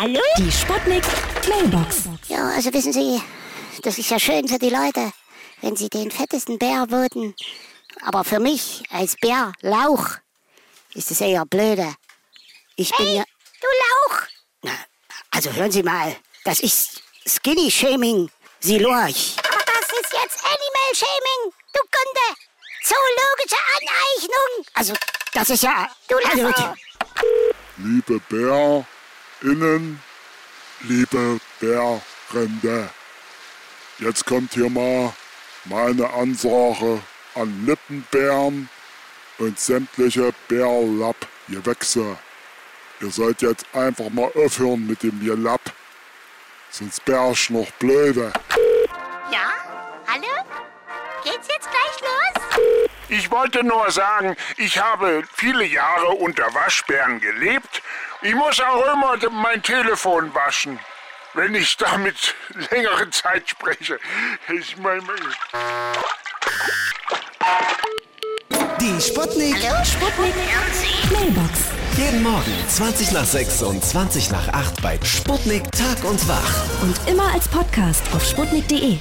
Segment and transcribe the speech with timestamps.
[0.00, 0.22] Hallo?
[0.38, 1.04] Die Sputnik
[1.46, 2.04] Mailbox.
[2.26, 3.20] Ja, also wissen Sie,
[3.82, 5.12] das ist ja schön für die Leute,
[5.60, 7.34] wenn sie den fettesten Bär voten.
[8.06, 10.06] Aber für mich als Bärlauch
[10.94, 11.94] ist es eher blöde.
[12.76, 13.24] Ich bin ja.
[13.60, 14.22] Du Lauch!
[14.62, 14.72] Na,
[15.32, 18.30] also hören Sie mal, das ist Skinny Shaming.
[18.60, 19.36] Sie lorch.
[19.40, 22.40] Aber das ist jetzt Animal Shaming, du Kunde!
[22.84, 24.66] Zoologische Aneignung!
[24.72, 24.94] Also,
[25.34, 25.90] das ist ja.
[26.08, 26.74] Du also, Lasso!
[27.76, 28.18] Liebe
[29.40, 30.02] BärInnen,
[30.80, 32.90] liebe Bärrende,
[33.98, 35.12] jetzt kommt hier mal
[35.64, 37.00] meine Ansage
[37.34, 38.68] an Lippenbären
[39.38, 42.18] und sämtliche Bärlapp-Gewächse.
[43.00, 45.72] Ihr sollt jetzt einfach mal aufhören mit dem Gelapp,
[46.70, 48.32] sonst bär ich noch blöde.
[49.30, 49.52] Ja?
[50.06, 50.44] Hallo?
[51.24, 52.90] Geht's jetzt gleich los?
[53.08, 57.82] Ich wollte nur sagen, ich habe viele Jahre unter Waschbären gelebt.
[58.22, 60.78] Ich muss auch immer mein Telefon waschen,
[61.32, 62.34] wenn ich damit
[62.70, 63.98] längere Zeit spreche.
[64.48, 65.02] Ich meine,
[68.78, 69.56] Die Sputnik.
[69.84, 70.34] Sputnik
[71.10, 71.60] Mailbox.
[71.96, 76.82] Jeden Morgen 20 nach 6 und 20 nach 8 bei Sputnik Tag und Wach.
[76.82, 78.98] Und immer als Podcast auf sputnik.de.